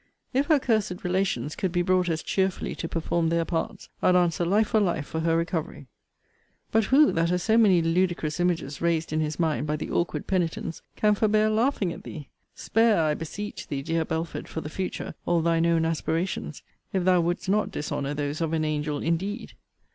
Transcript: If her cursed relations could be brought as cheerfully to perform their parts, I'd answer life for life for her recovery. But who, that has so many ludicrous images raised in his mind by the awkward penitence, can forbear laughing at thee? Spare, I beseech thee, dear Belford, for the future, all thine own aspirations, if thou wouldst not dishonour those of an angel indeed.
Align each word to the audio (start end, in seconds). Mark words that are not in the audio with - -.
If 0.33 0.47
her 0.47 0.57
cursed 0.57 1.03
relations 1.03 1.55
could 1.55 1.71
be 1.71 1.83
brought 1.83 2.09
as 2.09 2.23
cheerfully 2.23 2.73
to 2.73 2.89
perform 2.89 3.29
their 3.29 3.45
parts, 3.45 3.87
I'd 4.01 4.15
answer 4.15 4.43
life 4.43 4.69
for 4.69 4.79
life 4.79 5.05
for 5.05 5.19
her 5.19 5.37
recovery. 5.37 5.85
But 6.71 6.85
who, 6.85 7.11
that 7.11 7.29
has 7.29 7.43
so 7.43 7.55
many 7.55 7.83
ludicrous 7.83 8.39
images 8.39 8.81
raised 8.81 9.13
in 9.13 9.19
his 9.19 9.39
mind 9.39 9.67
by 9.67 9.75
the 9.75 9.91
awkward 9.91 10.25
penitence, 10.25 10.81
can 10.95 11.13
forbear 11.13 11.51
laughing 11.51 11.93
at 11.93 12.01
thee? 12.01 12.29
Spare, 12.55 12.99
I 13.03 13.13
beseech 13.13 13.67
thee, 13.67 13.83
dear 13.83 14.03
Belford, 14.03 14.47
for 14.47 14.61
the 14.61 14.69
future, 14.69 15.13
all 15.27 15.43
thine 15.43 15.67
own 15.67 15.85
aspirations, 15.85 16.63
if 16.91 17.03
thou 17.03 17.21
wouldst 17.21 17.47
not 17.47 17.69
dishonour 17.69 18.15
those 18.15 18.41
of 18.41 18.53
an 18.53 18.65
angel 18.65 18.97
indeed. 19.03 19.53